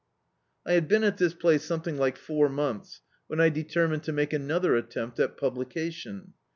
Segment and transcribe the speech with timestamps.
[0.65, 4.33] I had been at this place something like four months, when I determined to make
[4.33, 6.33] another attempt at publication.